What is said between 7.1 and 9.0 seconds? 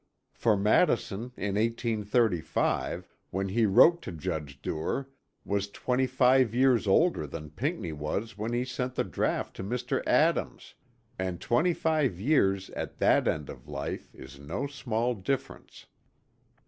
than Pinckney was when he sent